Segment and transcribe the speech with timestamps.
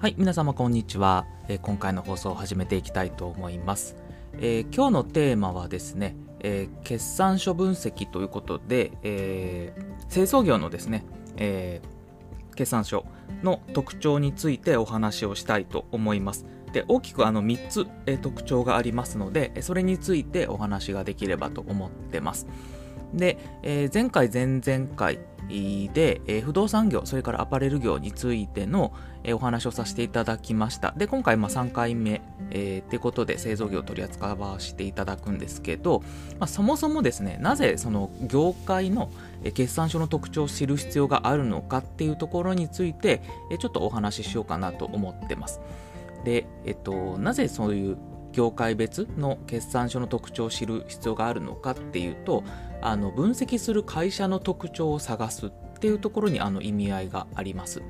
[0.00, 3.96] はい、皆様こんにちは、えー今回の放送を始めていきたいと思います。
[4.38, 11.04] えー今日のテーマはですね、えー決算書分析ということで、えー製造業のですね、
[11.36, 11.82] え
[12.56, 13.04] 決算書
[13.42, 16.46] の特徴についてお話をしたいと思います。
[16.72, 22.46] で大きくあの3つ、え特徴がありますので、それについてお話ができればと思ってます。
[23.14, 25.18] で、えー前回、前々回
[25.48, 28.92] で、えー不動産業、それからアパレル業についての、
[29.24, 30.92] えーお話をさせていただきました。
[30.96, 36.02] で、今回、まあ、3回目、えーってことで製造業を取り扱わせていただくんですけど、
[36.38, 39.10] まあ、そもそもですね、なぜその業界の
[39.54, 45.60] 決算書の特徴を知る必要があるのかっていうところについて、えーちょっとお話ししようかなと思ってます。
[46.24, 47.96] で、えっと、なぜそういう
[48.32, 52.44] 業界別の決算書の特徴を知る必要があるのかっていうと
[52.80, 57.82] あの分析する会社の特徴を探すっていうところにあの意味合いがあります。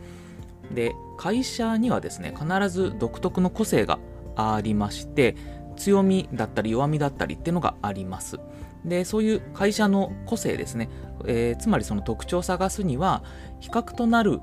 [0.74, 3.98] で会社にはですね必ず独特の個性が
[4.36, 5.34] ありまして
[5.76, 8.38] 強みだったり弱みだったりっていうのがあります。
[8.84, 10.88] でそういう会社の個性ですね、
[11.26, 13.22] えーつまりその特徴を探すには
[13.60, 14.40] 比較となる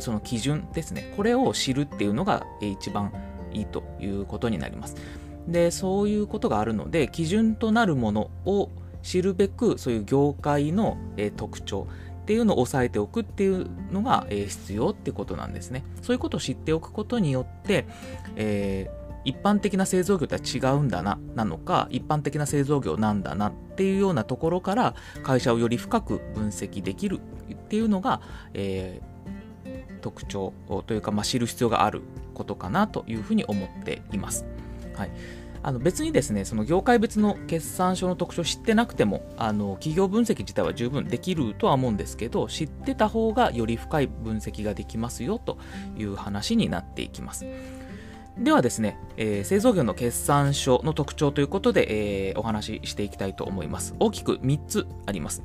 [0.00, 3.12] その基準ですねこれを知るっていうのがえー一番
[3.54, 4.96] いいということになります。
[5.48, 8.70] でそういうことがあるので基準となるものを
[9.02, 11.86] 知るべくそういう業界の、え特徴
[12.22, 15.84] っていうのを押さえておくっていうのが、え必要ってことなんですね。
[16.00, 17.86] そういうことを知っておくことによって、
[18.36, 28.20] えー一般的な製造業とは違うんだななのか一般的な製造業なんだなっていうようなところから会社をより深く分析できるっていうのが、
[28.52, 29.14] えー
[30.04, 30.52] 特徴
[30.86, 32.02] というか、まあ、知る必要がある
[32.34, 34.44] ことかなというふうに思っています。
[34.94, 35.10] はい、
[35.62, 45.58] あの別にですねその業界別の決算書の特徴を知ってなくてもあの企業分析自体は十分できるとは思うんですけど知ってた方がより深い分析ができますよと
[45.96, 47.46] いう話になっていきます。
[48.38, 53.94] ではですね、えー製造業の決算書の特徴ということで、えーお話ししていきたいと思います。
[54.00, 55.42] 大きく3つあります。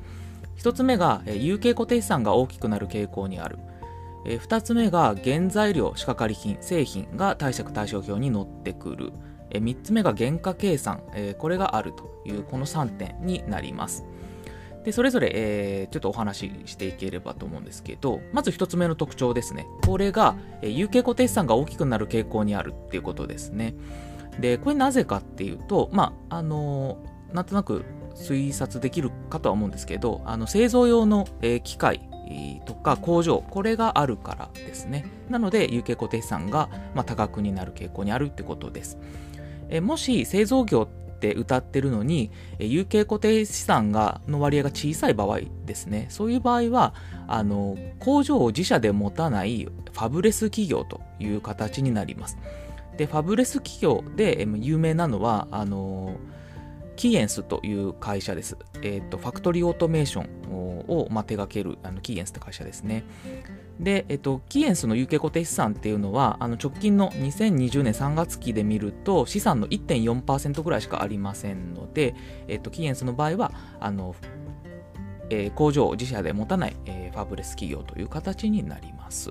[0.58, 3.58] 1つ目が、え有形固定資産が大きくなる傾向にある。
[4.24, 9.12] え2つ目が原材料、仕掛かり品、製品が貸借対照表に載ってくる。
[9.50, 14.04] え3つ目が原価計算、えーこれがあるというこの3点になります。
[14.84, 19.66] でそれぞれ、えーちょっとお話ししていければと思うんですけど、まず1つ目の特徴ですね。
[19.84, 23.74] これが、えー有形固定資産が大きくなる傾向にあるっていうことですね。
[24.38, 27.84] で、これなぜかっていうと、まあ、あのーなんとなく
[28.16, 32.09] 推察できるかとは思うんですけど、あの製造用の、え機械
[32.64, 35.04] とか工場、これがあるからですね。
[35.28, 38.98] なので、有形固定資産が、まあ、多額になる傾向にあるってことです。
[39.68, 46.06] えもし製造業って歌ってるのに、有形固定資産がの割合が小さい場合ですね。
[46.08, 46.94] そういう場合は、
[47.28, 52.38] あの工場を自社で持たないファブレス企業という形になります。
[52.96, 56.16] で、ファブレス企業で有名なのは、あの
[57.00, 58.58] キーエンスという会社です。
[58.82, 63.04] えっ、と、ファクトリーオートメーションを、まあ、手掛けるあのキーエンスって会社ですね。
[63.78, 72.14] で、えっと、キーエンスの有形固定資産っていうのは、あの直近の2020年3月期で見ると、資産の1.4%ぐらいしかありませんので、
[72.48, 74.14] えっと、キーエンスの場合は、あの、
[75.30, 79.30] え工場を自社で持たない、えファブレス企業という形になります。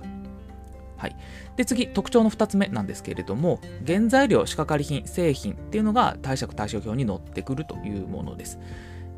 [1.00, 1.16] はい、
[1.56, 8.58] で次特徴の2つ目なんですけれども原材料仕掛かり品製品っていうのが貸借対照表に載ってくるというものです。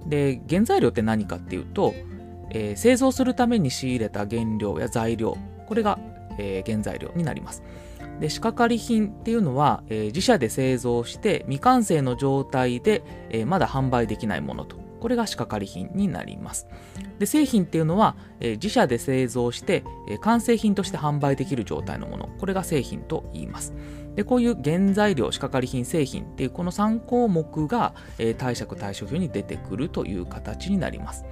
[0.06, 1.92] で原材料って何かっていうと、
[2.50, 5.98] えー製造するために仕入れた原料や材料これが、
[6.38, 7.65] えー原材料になります。
[8.20, 14.76] で仕掛かり品っていうのは、えー自社で製造して未完成の状態で、えーまだ販売できないものと。
[15.00, 16.68] これが仕掛かり品になります。
[17.18, 22.28] で製品っていうのは、えー自社で製造して、え完成品として販売できる状態のもの。
[22.38, 23.74] これが製品と言います。
[24.14, 31.24] でこういう原材料仕掛かり品製品っていうこの3項目が、え貸借対照表に出てくるという形になります。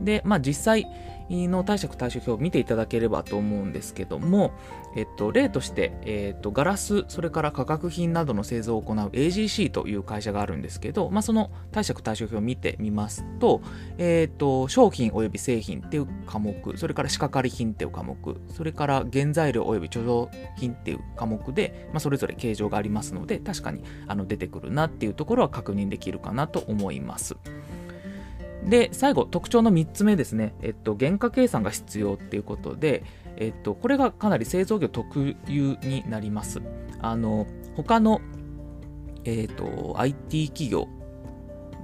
[0.00, 0.86] で、まあ、実際
[1.30, 4.52] の貸借対照表を見ていただければと思うんですけども、
[4.96, 13.60] えっと、例として、えっと、ガラス、それから化学品などの製造を行う AGC という会社があるんですけど、まあ、その貸借対照表を見てみますと、
[13.98, 27.36] えっと、商品及び製品っていう科目、それから仕掛かり品っていう科目、それから原材料及び貯蔵品っていう科目で、まあ、それぞれ形状がありますので、確かにあの出てくるなっていうところは確認できるかなと思います。
[28.68, 30.54] で、最後、特徴の3つ目ですね。
[30.62, 33.04] えっと、原価計算が必要っていうことで、
[33.36, 36.60] えっと、これがかなり製造業特有になります。
[37.00, 38.20] あの、他の、
[39.24, 40.88] えっと、IT 企業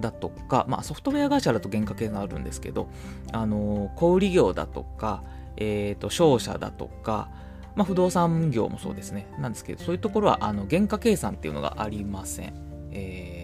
[0.01, 2.89] だとか、まあ、ソフトウェア会社だと原価計算あるんですけど、
[3.33, 5.23] あの、小売業だとか、
[5.57, 7.31] えっと、商社だとか、
[7.77, 12.55] まあ、不動産業もそうですねなんですけどそういうところはあの原価計算っていうのがありません、
[12.93, 13.44] え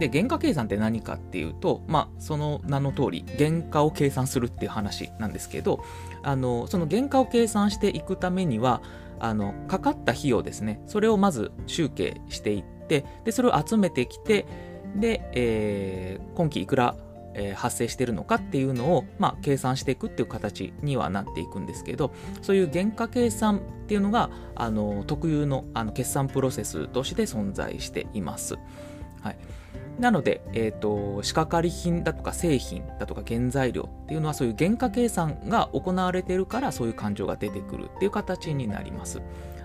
[0.00, 5.84] で原価計算って何かっていうと、まあ、その名の通り原価を計算するっていう話なんですけど
[6.22, 8.82] あのその原価を計算していくためには
[9.20, 14.46] あのかかった費用ですねそれをまず集計していってでそれを集めてきて
[14.96, 16.96] で、えー、今期いくら
[17.34, 22.12] え、発生してるのかっていうのを、まあ、計算していくっていう形にはなっていくんですけど
[22.42, 28.56] そういう原価計算っていうのがあの特有のあの決算プロセスとして存在しています。
[29.22, 29.38] はい、
[29.98, 39.20] なので、えーと、仕掛かり品だとか製品だとか原材料っていうのはそういう原価計算が行われてるからそういう感情が出てくるっていう形になります。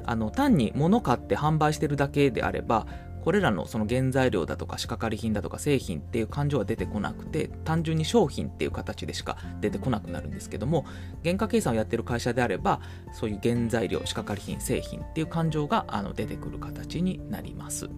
[0.07, 2.85] あの単に物買って販売してるだけであれば
[3.25, 10.85] これらのその原材料だとか仕掛かり品だとか製品っていう感情は出てこなくて単純に商品っていう形でしか出てこなくなるんですけども
[11.23, 12.81] 原価計算をやってる会社であれば
[13.13, 17.89] そういう原材料仕掛かり品製品っていう感情があの出てくる形になります。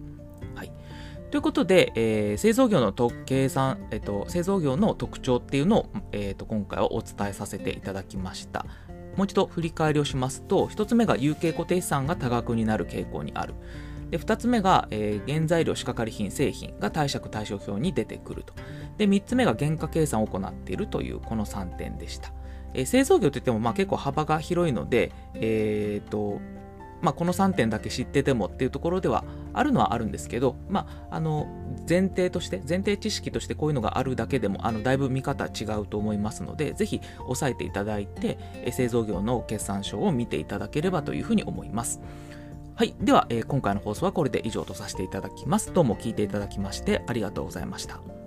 [0.54, 0.72] はい
[1.30, 2.92] ということで、えー、製造業の
[3.26, 8.64] 計算、えっと、製造業の特徴っていうのを、えっと、今回はお伝えさせていただきました。
[9.16, 13.54] もう一度振り返りをしますと、1つ目が有形固定資産が多額になる傾向にある。
[14.10, 18.54] で2つ目が、えー、原材料仕掛かり品製品が貸借対照表に出てくると
[18.96, 22.32] で3つ目が原価計算を行っているというこの3点でした、
[22.74, 26.40] えー、製造業といってもまあ結構幅が広いので、えーと
[27.00, 31.46] まあ、この3点だけ知っててもっていうところではあるのはあるんですけど、まあ、あの
[31.88, 38.38] 前提として前提知識としてこういうのがあるだけでもあのだいぶ見方違うと思いますのでぜひ押さえていただいて
[38.72, 42.00] 製造業の決算書を見ていただければというふうに思います。
[42.74, 42.94] はい。
[43.00, 45.72] では、えー、今回の放送はこれで以上とさせていただきます。
[45.72, 48.17] どうも聞いていただきましてありがとうございました。